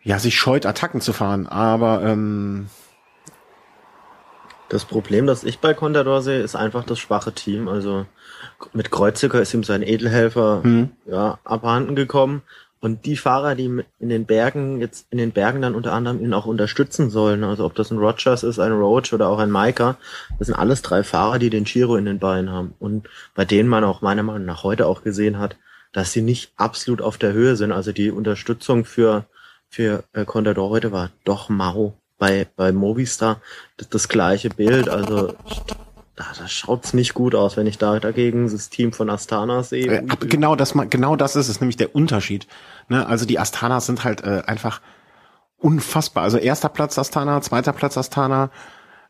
[0.03, 2.67] ja sich scheut, Attacken zu fahren, aber ähm,
[4.69, 7.67] Das Problem, das ich bei Contador sehe, ist einfach das schwache Team.
[7.67, 8.05] Also
[8.73, 10.91] mit Kreuziger ist ihm sein Edelhelfer Hm.
[11.05, 12.43] ja, abhanden gekommen.
[12.84, 16.34] Und die Fahrer, die in den Bergen, jetzt in den Bergen dann unter anderem ihn
[16.34, 19.96] auch unterstützen sollen, also ob das ein Rogers ist, ein Roach oder auch ein Maika,
[20.38, 22.74] das sind alles drei Fahrer, die den Giro in den Beinen haben.
[22.80, 25.56] Und bei denen man auch meiner Meinung nach heute auch gesehen hat,
[25.93, 27.72] dass sie nicht absolut auf der Höhe sind.
[27.72, 29.28] Also die Unterstützung für,
[29.69, 31.93] für äh, Contador heute war doch mau.
[32.17, 33.41] Bei, bei Movistar
[33.78, 34.89] das, das gleiche Bild.
[34.89, 35.36] Also
[35.67, 35.83] da,
[36.15, 39.99] da schaut's nicht gut aus, wenn ich da dagegen das Team von Astana sehe.
[39.99, 42.47] Äh, genau das, genau das ist es, nämlich der Unterschied.
[42.88, 43.06] Ne?
[43.08, 44.82] Also die Astanas sind halt äh, einfach
[45.58, 46.23] unfassbar.
[46.23, 48.52] Also erster Platz Astana, zweiter Platz Astana.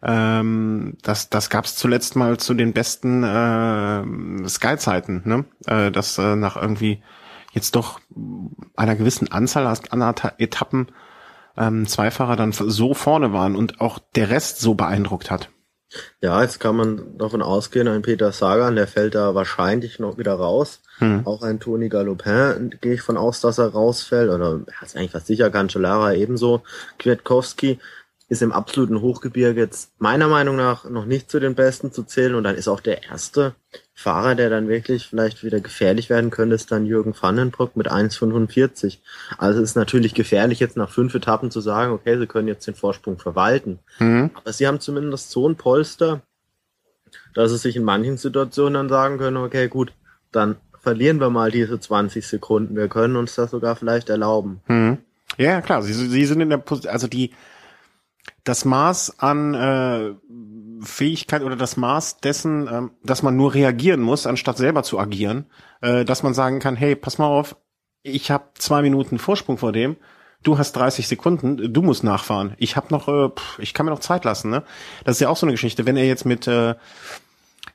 [0.02, 5.46] Ähm, das das gab es zuletzt mal zu den besten äh, Sky-Zeiten, ne?
[5.66, 7.02] äh, dass äh, nach irgendwie
[7.54, 8.00] jetzt doch
[8.76, 10.88] einer gewissen Anzahl an Eta- Etappen
[11.56, 15.50] ähm, zwei Fahrer dann so vorne waren und auch der Rest so beeindruckt hat.
[16.22, 20.34] Ja, jetzt kann man davon ausgehen, ein Peter Sagan, der fällt da wahrscheinlich noch wieder
[20.34, 20.82] raus.
[21.00, 21.26] Hm.
[21.26, 24.30] Auch ein Toni Galopin gehe ich von aus, dass er rausfällt.
[24.30, 26.64] Oder er ist eigentlich fast sicher, Cancellara ebenso.
[27.00, 27.80] Kwiatkowski
[28.34, 32.36] ist im absoluten Hochgebirge jetzt meiner Meinung nach noch nicht zu den Besten zu zählen.
[32.36, 33.56] Und dann ist auch der erste
[33.94, 38.98] Fahrer, der dann wirklich vielleicht wieder gefährlich werden könnte, ist dann Jürgen Vandenbroek mit 1,45.
[39.38, 42.68] Also es ist natürlich gefährlich, jetzt nach fünf Etappen zu sagen, okay, sie können jetzt
[42.68, 43.80] den Vorsprung verwalten.
[44.00, 44.32] Hm.
[44.34, 46.22] Aber sie haben zumindest so ein Polster,
[47.36, 49.94] dass sie sich in manchen Situationen dann sagen können, okay, gut,
[50.32, 52.76] dann verlieren wir mal diese 20 Sekunden.
[52.76, 54.62] Wir können uns das sogar vielleicht erlauben.
[54.66, 54.98] Hm.
[55.38, 55.82] Ja, ja, klar.
[55.82, 57.32] Sie, sie sind in der Position, also die,
[58.44, 60.14] das Maß an äh,
[60.82, 65.46] Fähigkeit oder das Maß dessen, ähm, dass man nur reagieren muss, anstatt selber zu agieren,
[65.82, 67.56] äh, dass man sagen kann, hey, pass mal auf,
[68.02, 69.96] ich habe zwei Minuten Vorsprung vor dem,
[70.44, 72.54] du hast 30 Sekunden, du musst nachfahren.
[72.58, 74.50] Ich habe noch, äh, pff, ich kann mir noch Zeit lassen.
[74.50, 74.64] Ne?
[75.06, 75.86] Das ist ja auch so eine Geschichte.
[75.86, 76.76] Wenn er jetzt mit äh,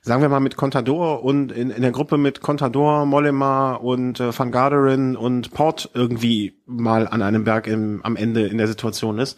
[0.01, 4.37] sagen wir mal mit Contador und in, in der Gruppe mit Contador, Mollema und äh,
[4.37, 9.17] Van Garderen und Port irgendwie mal an einem Berg im, am Ende in der Situation
[9.17, 9.37] ist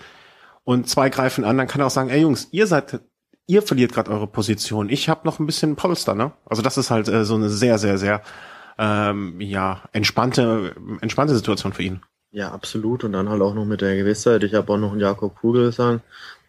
[0.63, 3.00] und zwei greifen an, dann kann er auch sagen, ey Jungs, ihr seid,
[3.47, 6.32] ihr verliert gerade eure Position, ich habe noch ein bisschen Polster, ne?
[6.45, 8.21] Also das ist halt äh, so eine sehr, sehr, sehr
[8.78, 12.02] ähm, ja entspannte, entspannte Situation für ihn.
[12.32, 13.04] Ja, absolut.
[13.04, 14.43] Und dann halt auch noch mit der Gewissheit.
[14.43, 16.02] Ich habe auch noch einen Jakob Kugel sagen,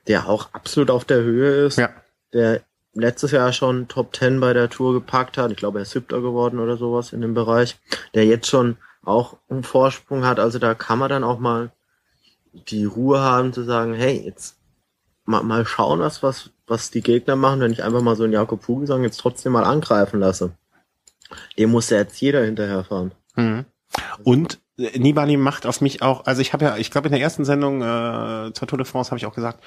[0.07, 1.77] der auch absolut auf der Höhe ist.
[1.77, 1.91] Ja.
[2.33, 2.63] Der
[2.95, 5.51] letztes Jahr schon Top 10 bei der Tour gepackt hat.
[5.51, 7.79] Ich glaube, er ist Siebter geworden oder sowas in dem Bereich.
[8.15, 10.39] Der jetzt schon auch einen Vorsprung hat.
[10.39, 11.73] Also da kann man dann auch mal
[12.53, 14.57] die Ruhe haben zu sagen, hey, jetzt
[15.25, 18.33] mal, mal schauen, was, was, was die Gegner machen, wenn ich einfach mal so einen
[18.33, 20.53] Jakob Vogelsang jetzt trotzdem mal angreifen lasse.
[21.59, 23.13] Dem muss ja jetzt jeder hinterherfahren.
[23.37, 23.65] Mhm.
[24.23, 27.23] Und äh, Nibali macht auf mich auch, also ich habe ja, ich glaube in der
[27.23, 29.63] ersten Sendung äh, zur Tour de France habe ich auch gesagt,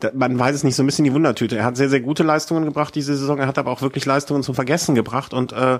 [0.00, 1.56] da, man weiß es nicht, so ein bisschen die Wundertüte.
[1.56, 4.42] Er hat sehr, sehr gute Leistungen gebracht diese Saison, er hat aber auch wirklich Leistungen
[4.42, 5.78] zum Vergessen gebracht und äh,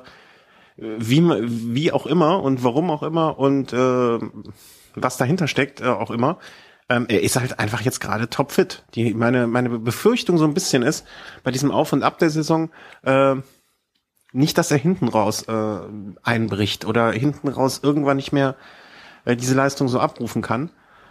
[0.76, 4.18] wie, wie auch immer und warum auch immer und äh,
[5.02, 6.38] was dahinter steckt, äh, auch immer.
[6.88, 8.84] Ähm, er ist halt einfach jetzt gerade topfit.
[8.94, 11.06] Die, meine, meine Befürchtung so ein bisschen ist,
[11.44, 12.70] bei diesem Auf und Ab der Saison,
[13.02, 13.36] äh,
[14.32, 15.78] nicht, dass er hinten raus äh,
[16.22, 18.56] einbricht oder hinten raus irgendwann nicht mehr
[19.24, 20.70] äh, diese Leistung so abrufen kann.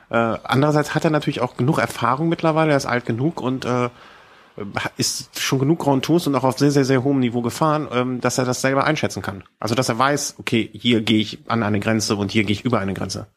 [0.10, 3.89] Äh, andererseits hat er natürlich auch genug Erfahrung mittlerweile, er ist alt genug und äh,
[4.97, 8.21] ist schon genug Grand Tours und auch auf sehr, sehr, sehr hohem Niveau gefahren, ähm,
[8.21, 9.43] dass er das selber einschätzen kann.
[9.60, 12.65] Also dass er weiß, okay, hier gehe ich an eine Grenze und hier gehe ich
[12.65, 13.28] über eine Grenze.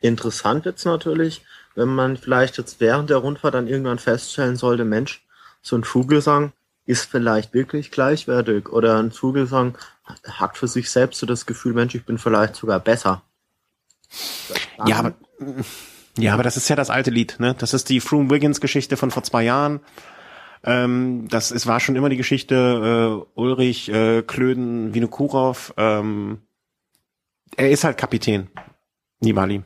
[0.00, 5.26] Interessant jetzt natürlich, wenn man vielleicht jetzt während der Rundfahrt dann irgendwann feststellen sollte, Mensch,
[5.62, 6.52] so ein Vogelsang
[6.86, 9.76] ist vielleicht wirklich gleichwertig oder ein Vogelsang
[10.24, 13.22] hat für sich selbst so das Gefühl, Mensch, ich bin vielleicht sogar besser.
[14.86, 15.14] Ja, aber,
[16.16, 17.54] ja, aber das ist ja das alte Lied, ne?
[17.58, 19.80] Das ist die Froome-Wiggins-Geschichte von vor zwei Jahren.
[20.64, 25.74] Ähm, das es war schon immer die Geschichte äh, Ulrich, äh, Klöden, Vinokurov.
[25.76, 26.40] Ähm,
[27.56, 28.48] er ist halt Kapitän,
[29.20, 29.62] Nibali.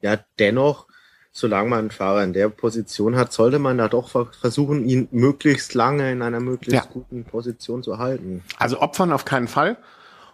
[0.00, 0.86] Ja, dennoch,
[1.32, 5.74] solange man einen Fahrer in der Position hat, sollte man da doch versuchen, ihn möglichst
[5.74, 6.90] lange in einer möglichst Ja.
[6.92, 8.42] guten Position zu halten.
[8.58, 9.76] Also opfern auf keinen Fall.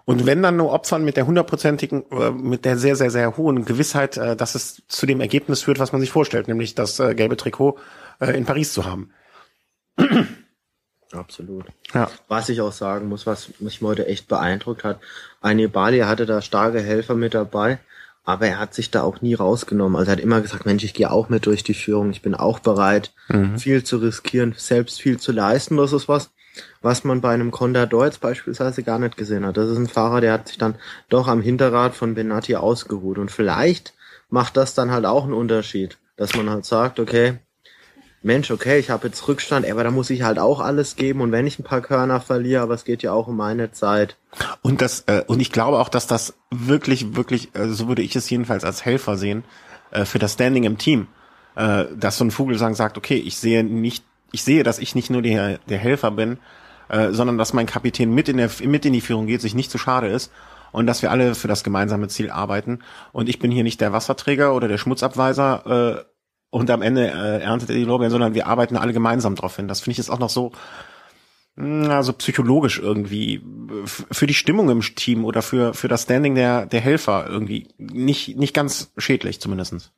[0.05, 3.64] Und wenn dann nur opfern mit der hundertprozentigen, äh, mit der sehr, sehr, sehr hohen
[3.64, 7.14] Gewissheit, äh, dass es zu dem Ergebnis führt, was man sich vorstellt, nämlich das äh,
[7.14, 7.79] gelbe Trikot
[8.20, 9.11] äh, in Paris zu haben.
[11.12, 11.66] Absolut.
[11.92, 12.11] Ja.
[12.29, 14.98] Was ich auch sagen muss, was mich heute echt beeindruckt hat,
[15.40, 17.79] Bali hatte da starke Helfer mit dabei,
[18.25, 19.97] aber er hat sich da auch nie rausgenommen.
[19.97, 22.35] Also er hat immer gesagt, Mensch, ich gehe auch mit durch die Führung, ich bin
[22.35, 23.59] auch bereit, Mhm.
[23.59, 25.77] viel zu riskieren, selbst viel zu leisten.
[25.77, 26.31] Das ist was,
[26.83, 29.57] was man bei einem Contador jetzt beispielsweise gar nicht gesehen hat.
[29.57, 30.75] Das ist ein Fahrer, der hat sich dann
[31.09, 33.19] doch am Hinterrad von Benatti ausgeruht.
[33.19, 33.95] Und vielleicht
[34.29, 37.39] macht das dann halt auch einen Unterschied, dass man halt sagt, okay,
[38.23, 41.33] Mensch, okay, ich habe jetzt Rückstand, aber da muss ich halt auch alles geben und
[41.33, 44.17] wenn ich ein paar Körner verliere, aber es geht ja auch um meine Zeit.
[44.63, 48.15] Und das äh, und ich glaube auch, dass das wirklich wirklich, äh, so würde ich
[48.15, 49.45] es jedenfalls als Helfer sehen,
[49.91, 51.09] äh, für das Standing im Team,
[51.57, 55.11] äh, dass so ein Vogelsang sagt, okay, ich sehe nicht, ich sehe, dass ich nicht
[55.11, 56.39] nur der der Helfer bin,
[56.89, 59.71] äh, sondern dass mein Kapitän mit in der mit in die Führung geht, sich nicht
[59.71, 60.31] zu schade ist
[60.73, 62.81] und dass wir alle für das gemeinsame Ziel arbeiten.
[63.13, 66.12] Und ich bin hier nicht der Wasserträger oder der Schmutzabweiser äh,
[66.53, 69.69] und am Ende äh, erntet er die Lorbeeren, sondern wir arbeiten alle gemeinsam drauf hin.
[69.69, 70.53] Das finde ich jetzt auch noch so,
[71.57, 73.43] also psychologisch irgendwie
[73.87, 78.37] für die Stimmung im Team oder für für das Standing der der Helfer irgendwie nicht
[78.37, 79.93] nicht ganz schädlich zumindestens.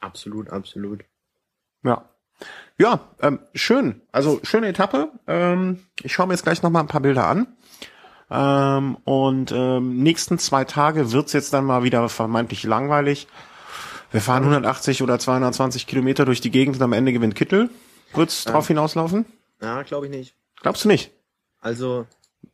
[0.00, 1.04] Absolut, absolut.
[1.84, 2.08] Ja.
[2.78, 4.02] Ja, ähm, schön.
[4.10, 5.12] Also schöne Etappe.
[5.28, 7.46] Ähm, ich schaue mir jetzt gleich noch mal ein paar Bilder an.
[8.30, 13.28] Ähm, und ähm, nächsten zwei Tage wird's jetzt dann mal wieder vermeintlich langweilig.
[14.12, 17.70] Wir fahren 180 oder 220 Kilometer durch die Gegend und am Ende gewinnt Kittel.
[18.14, 18.52] Wird's Ja.
[18.52, 19.24] drauf hinauslaufen?
[19.60, 20.34] Ja, glaube ich nicht.
[20.60, 21.10] Glaubst du nicht?
[21.60, 22.06] Also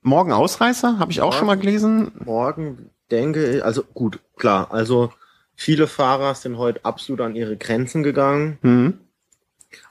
[0.03, 2.12] Morgen Ausreißer, habe ich auch schon mal gelesen.
[2.25, 5.12] morgen denke ich, also gut, klar, also
[5.57, 8.59] viele Fahrer sind heute absolut an ihre Grenzen gegangen.
[8.62, 8.99] Mhm.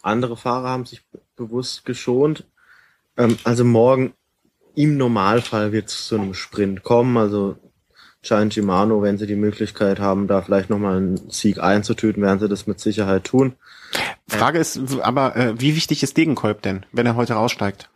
[0.03, 2.45] Andere Fahrer haben sich be- bewusst geschont.
[3.17, 4.13] Ähm, also morgen
[4.75, 7.17] im Normalfall wird es zu einem Sprint kommen.
[7.17, 7.58] Also
[8.23, 12.49] Gian Shimano, wenn sie die Möglichkeit haben, da vielleicht nochmal einen Sieg einzutüten, werden sie
[12.49, 13.56] das mit Sicherheit tun.
[14.27, 17.89] Frage ist aber, äh, wie wichtig ist Degenkolb denn, wenn er heute raussteigt?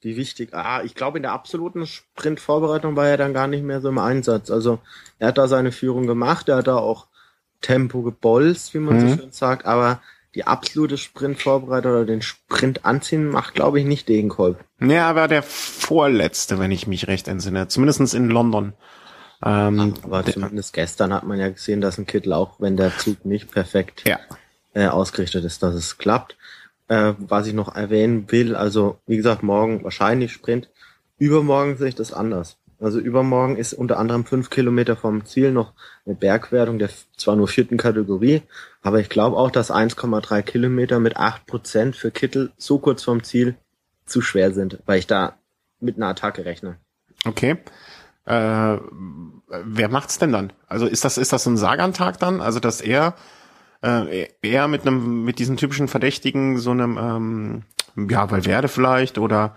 [0.00, 0.52] Wie wichtig.
[0.52, 3.98] Ah, ich glaube, in der absoluten Sprintvorbereitung war er dann gar nicht mehr so im
[3.98, 4.50] Einsatz.
[4.50, 4.78] Also
[5.18, 7.06] er hat da seine Führung gemacht, er hat da auch
[7.62, 9.08] Tempo gebolzt, wie man Mhm.
[9.08, 10.02] so schön sagt, aber
[10.34, 14.64] die absolute Sprintvorbereitung oder den Sprint anziehen macht, glaube ich, nicht Degenkolb.
[14.78, 17.68] Nee, aber der vorletzte, wenn ich mich recht entsinne.
[17.68, 18.72] Zumindestens in London.
[19.44, 22.96] Ähm, Aber der- zumindest gestern hat man ja gesehen, dass ein Kittel, auch wenn der
[22.96, 24.18] Zug nicht perfekt ja.
[24.72, 26.36] äh, ausgerichtet ist, dass es klappt.
[26.88, 30.68] Äh, was ich noch erwähnen will, also wie gesagt, morgen wahrscheinlich Sprint.
[31.18, 32.56] Übermorgen sehe ich das anders.
[32.84, 35.72] Also übermorgen ist unter anderem fünf Kilometer vom Ziel noch
[36.04, 38.42] eine Bergwertung der zwar nur vierten Kategorie,
[38.82, 43.22] aber ich glaube auch, dass 1,3 Kilometer mit 8 Prozent für Kittel so kurz vom
[43.22, 43.56] Ziel
[44.04, 45.38] zu schwer sind, weil ich da
[45.80, 46.76] mit einer Attacke rechne.
[47.24, 47.56] Okay.
[48.26, 48.78] Äh,
[49.48, 50.52] wer macht's denn dann?
[50.66, 52.42] Also ist das ist das so ein Sagantag dann?
[52.42, 53.14] Also dass er
[53.82, 59.56] äh, er mit einem mit diesen typischen Verdächtigen so einem ähm, ja Valverde vielleicht oder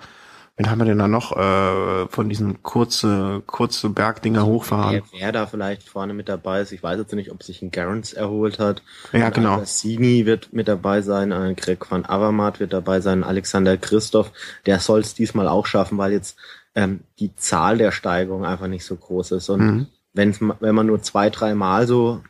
[0.57, 5.03] wen haben wir denn da noch äh, von diesen kurze kurze Bergdinger hochfahren?
[5.11, 8.13] Wer, da vielleicht vorne mit dabei ist, ich weiß jetzt nicht, ob sich ein Garants
[8.13, 8.81] erholt hat.
[9.13, 9.59] Ja, genau.
[9.59, 14.31] Cassini wird mit dabei sein, ein Greg van Avermaet wird dabei sein, Alexander Christoph,
[14.65, 16.37] der soll es diesmal auch schaffen, weil jetzt
[16.75, 19.49] ähm, die Zahl der Steigerung einfach nicht so groß ist.
[19.49, 19.87] Und Mhm.
[20.13, 22.21] wenn's, wenn man nur zwei, drei Mal so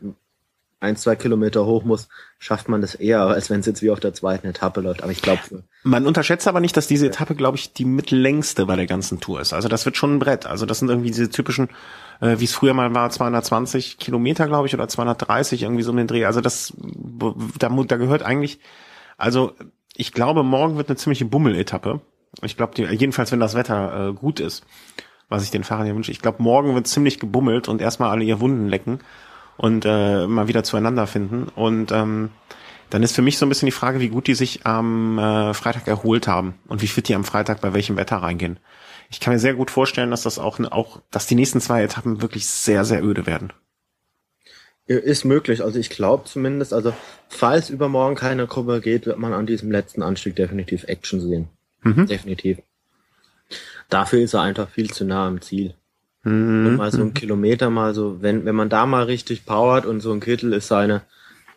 [0.79, 3.99] ein, zwei Kilometer hoch muss, schafft man das eher, als wenn es jetzt wie auf
[3.99, 5.01] der zweiten Etappe läuft.
[5.01, 8.75] Aber ich glaube, Man unterschätzt aber nicht, dass diese Etappe, glaube ich, die mittellängste bei
[8.75, 9.53] der ganzen Tour ist.
[9.53, 10.45] Also das wird schon ein Brett.
[10.45, 11.69] Also das sind irgendwie diese typischen,
[12.21, 15.97] äh, wie es früher mal war, 220 Kilometer, glaube ich, oder 230 irgendwie so um
[15.97, 16.25] den Dreh.
[16.25, 16.73] Also das,
[17.57, 18.59] da, da gehört eigentlich,
[19.17, 19.53] also
[19.95, 22.01] ich glaube, morgen wird eine ziemliche Bummel-Etappe.
[22.43, 24.63] Ich glaube, jedenfalls, wenn das Wetter äh, gut ist,
[25.27, 26.11] was ich den Fahrern ja wünsche.
[26.11, 28.99] Ich glaube, morgen wird ziemlich gebummelt und erstmal alle ihr Wunden lecken
[29.57, 31.47] und äh, mal wieder zueinander finden.
[31.55, 32.29] Und ähm,
[32.89, 35.53] dann ist für mich so ein bisschen die Frage, wie gut die sich am äh,
[35.53, 38.59] Freitag erholt haben und wie fit die am Freitag bei welchem Wetter reingehen.
[39.09, 42.21] Ich kann mir sehr gut vorstellen, dass das auch, auch, dass die nächsten zwei Etappen
[42.21, 43.53] wirklich sehr, sehr öde werden.
[44.85, 46.93] Ist möglich, also ich glaube zumindest, also
[47.27, 51.49] falls übermorgen keine Gruppe geht, wird man an diesem letzten Anstieg definitiv Action sehen.
[51.81, 52.07] Mhm.
[52.07, 52.59] Definitiv.
[53.89, 55.75] Dafür ist er einfach viel zu nah am Ziel.
[56.27, 56.67] Mhm.
[56.67, 60.01] Und mal so ein Kilometer mal so, wenn, wenn man da mal richtig powert und
[60.01, 61.03] so ein Kittel ist seine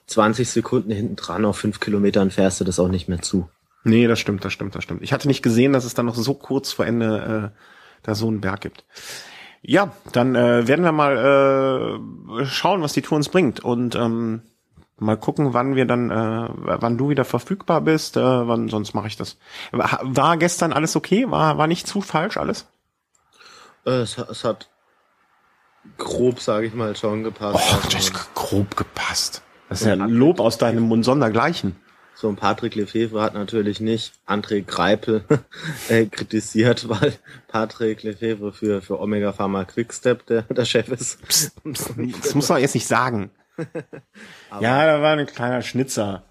[0.06, 3.48] 20 Sekunden hinten dran auf fünf Kilometern fährst du das auch nicht mehr zu.
[3.82, 5.02] Nee, das stimmt, das stimmt, das stimmt.
[5.02, 7.58] Ich hatte nicht gesehen, dass es dann noch so kurz vor Ende äh,
[8.02, 8.84] da so einen Berg gibt.
[9.62, 12.00] Ja, dann äh, werden wir mal
[12.40, 14.42] äh, schauen, was die Tour uns bringt und ähm,
[14.98, 18.16] mal gucken, wann wir dann, äh, wann du wieder verfügbar bist.
[18.16, 19.36] Äh, wann sonst mache ich das.
[19.72, 21.30] War, war gestern alles okay?
[21.30, 22.66] War war nicht zu falsch alles?
[23.86, 24.68] Äh, Es, es hat
[25.96, 27.58] grob, sage ich mal, schon gepasst.
[27.58, 29.42] Oh, Also, das ist grob gepasst.
[29.68, 31.76] Das ist ja Lob aus deinem Mund sondergleichen.
[32.14, 35.24] so ein Patrick Lefevre hat natürlich nicht André Greipel
[35.88, 37.14] äh, kritisiert, weil
[37.48, 41.18] Patrick Lefevre für, für Omega Pharma Quickstep der, der Chef ist.
[41.64, 43.30] Das muss man jetzt nicht sagen.
[44.60, 46.24] Ja, da war ein kleiner Schnitzer.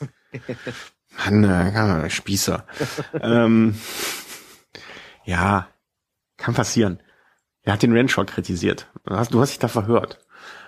[1.16, 2.66] Mann, äh, Spießer.
[3.20, 3.78] ähm,
[5.24, 5.68] ja,
[6.42, 7.00] kann passieren.
[7.62, 8.88] Er hat den Renshaw kritisiert.
[9.04, 10.18] Du hast, du hast dich da verhört.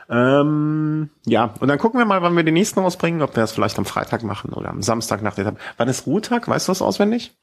[0.09, 3.53] Ähm, ja, und dann gucken wir mal, wann wir den nächsten rausbringen, ob wir das
[3.53, 5.61] vielleicht am Freitag machen oder am Samstag nach der Etappe.
[5.77, 6.47] Wann ist Ruhetag?
[6.47, 7.37] Weißt du das auswendig?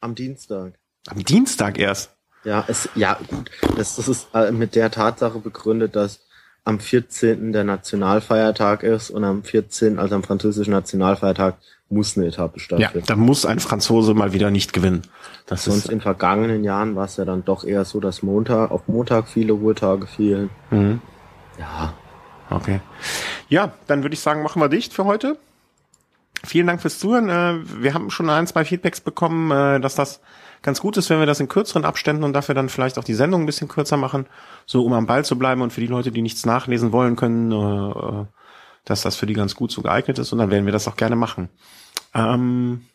[0.00, 0.74] Am Dienstag.
[1.06, 2.14] Am Dienstag erst.
[2.44, 3.50] Ja, es, ja, gut.
[3.76, 6.20] Das, das ist äh, mit der Tatsache begründet, dass
[6.64, 7.52] am 14.
[7.52, 11.56] der Nationalfeiertag ist und am 14., also am französischen Nationalfeiertag,
[11.90, 13.06] muss eine Etappe Ja, stattfinden.
[13.06, 15.02] da muss ein Franzose mal wieder nicht gewinnen.
[15.46, 18.70] Das Sonst ist, in vergangenen Jahren war es ja dann doch eher so, dass Montag,
[18.70, 20.50] auf Montag viele Ruhetage fielen.
[20.70, 21.00] mhm.
[21.58, 21.92] Ja,
[22.50, 22.80] Okay.
[23.48, 25.38] Ja, dann würde ich sagen, machen wir dicht für heute.
[26.44, 27.28] Vielen Dank fürs Zuhören.
[27.30, 30.20] Äh, Wir haben schon ein, zwei Feedbacks bekommen, äh, dass das
[30.64, 33.14] ganz gut ist, wenn wir das in kürzeren Abständen und dafür dann vielleicht auch die
[33.14, 34.26] Sendung ein bisschen kürzer machen,
[34.66, 37.52] so um am Ball zu bleiben und für die Leute, die nichts nachlesen wollen können,
[37.52, 38.24] äh, äh,
[38.84, 40.96] dass das für die ganz gut so geeignet ist und dann werden wir das auch
[40.96, 41.50] gerne machen.
[42.14, 42.86] Ähm,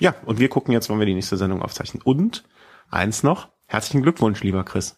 [0.00, 2.00] ja, und wir gucken jetzt, wann wir die nächste Sendung aufzeichnen.
[2.02, 2.44] Und
[2.90, 4.96] eins noch, herzlichen Glückwunsch, lieber Chris.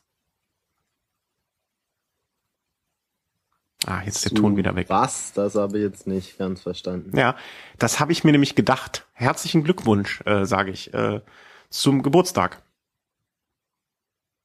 [3.87, 4.91] Ah, jetzt ist der Ton wieder weg.
[4.91, 5.33] Was?
[5.33, 7.17] Das habe ich jetzt nicht ganz verstanden.
[7.17, 7.37] Ja,
[7.79, 9.07] das habe ich mir nämlich gedacht.
[9.15, 11.23] Herzlichen Glückwunsch, äh, sage ich, äh,
[11.71, 12.63] zum Geburtstag.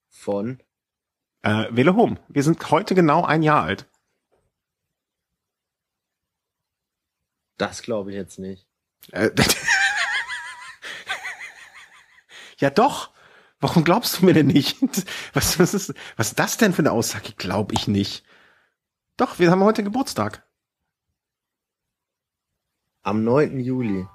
[0.09, 0.61] Von?
[1.41, 2.17] Äh, Welle Home.
[2.29, 3.87] Wir sind heute genau ein Jahr alt.
[7.57, 8.67] Das glaube ich jetzt nicht.
[9.11, 9.31] Äh,
[12.57, 13.13] ja doch.
[13.59, 14.77] Warum glaubst du mir denn nicht?
[15.33, 17.33] Was, was, ist, was ist das denn für eine Aussage?
[17.33, 18.25] Glaube ich nicht.
[19.17, 20.45] Doch, wir haben heute Geburtstag.
[23.01, 23.59] Am 9.
[23.59, 24.07] Juli.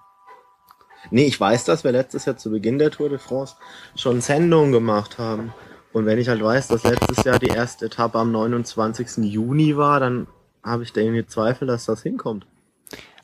[1.11, 3.57] Nee, ich weiß, dass wir letztes Jahr zu Beginn der Tour de France
[3.97, 5.53] schon Sendungen gemacht haben.
[5.93, 9.25] Und wenn ich halt weiß, dass letztes Jahr die erste Etappe am 29.
[9.25, 10.27] Juni war, dann
[10.63, 12.47] habe ich da irgendwie Zweifel, dass das hinkommt.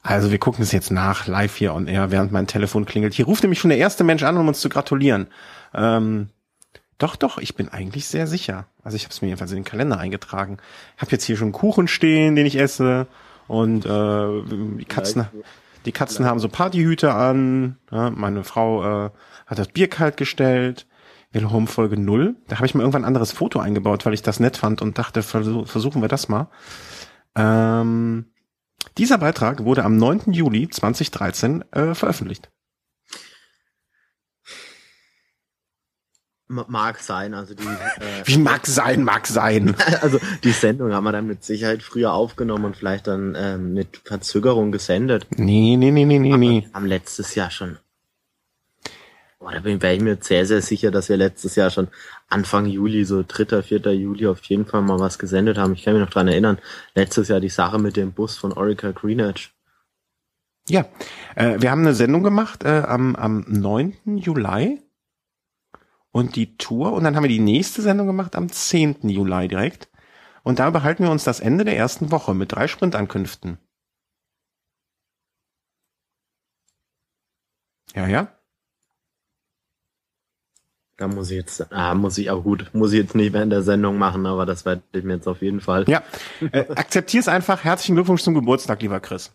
[0.03, 3.15] Also wir gucken es jetzt nach, live hier on air, während mein Telefon klingelt.
[3.15, 5.27] Hier ruft nämlich schon der erste Mensch an, um uns zu gratulieren.
[5.75, 6.29] Ähm,
[6.99, 8.67] doch, doch, ich bin eigentlich sehr sicher.
[8.83, 10.59] Also ich habe es mir jedenfalls in den Kalender eingetragen.
[10.97, 13.07] Ich habe jetzt hier schon Kuchen stehen, den ich esse.
[13.49, 14.43] Und äh,
[14.79, 15.27] die Katzen,
[15.87, 17.79] die Katzen haben so Partyhüte an.
[17.91, 19.11] Ja, meine Frau äh,
[19.47, 20.87] hat das Bier kalt gestellt.
[21.33, 22.37] Wilhelm Folge 0.
[22.49, 24.99] Da habe ich mir irgendwann ein anderes Foto eingebaut, weil ich das nett fand und
[24.99, 26.49] dachte, versuch, versuchen wir das mal.
[27.35, 28.27] Ähm,
[28.99, 30.33] dieser Beitrag wurde am 9.
[30.33, 32.51] Juli 2013 äh, veröffentlicht.
[36.49, 39.75] Mag sein, also die, äh, Wie mag sein, mag sein.
[40.01, 44.01] also die Sendung haben wir dann mit Sicherheit früher aufgenommen und vielleicht dann ähm, mit
[44.05, 45.27] Verzögerung gesendet.
[45.37, 46.69] Nee, nee, nee, nee, nee, nee.
[46.73, 47.79] Haben letztes Jahr schon.
[49.41, 51.89] Boah, da bin ich mir sehr, sehr sicher, dass wir letztes Jahr schon
[52.29, 53.81] Anfang Juli, so 3., 4.
[53.95, 55.73] Juli auf jeden Fall mal was gesendet haben.
[55.75, 56.59] Ich kann mich noch dran erinnern,
[56.95, 59.53] letztes Jahr die Sache mit dem Bus von Orica Greenwich.
[60.69, 60.87] Ja,
[61.35, 63.97] äh, wir haben eine Sendung gemacht äh, am, am 9.
[64.17, 64.81] Juli
[66.17, 69.07] und die Tour und dann haben wir die nächste Sendung gemacht am 10.
[69.07, 69.91] Juli direkt
[70.43, 73.59] und da behalten wir uns das Ende der ersten Woche mit drei Sprintankünften.
[77.95, 78.29] Ja, ja.
[80.97, 83.63] Da muss ich jetzt, ah, muss ich auch gut, muss ich jetzt nicht während der
[83.63, 85.85] Sendung machen, aber das werde ich mir jetzt auf jeden Fall.
[85.87, 86.03] Ja,
[86.41, 87.63] äh, akzeptier's einfach.
[87.63, 89.33] Herzlichen Glückwunsch zum Geburtstag, lieber Chris.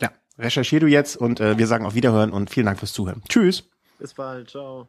[0.00, 3.22] Ja, recherchier du jetzt und äh, wir sagen auf Wiederhören und vielen Dank fürs Zuhören.
[3.28, 3.68] Tschüss.
[3.98, 4.88] Bis bald, ciao.